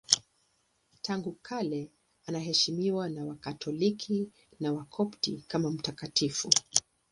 Tangu 1.01 1.31
kale 1.31 1.91
anaheshimiwa 2.27 3.09
na 3.09 3.25
Wakatoliki 3.25 4.29
na 4.59 4.73
Wakopti 4.73 5.43
kama 5.47 5.71
mtakatifu. 5.71 6.49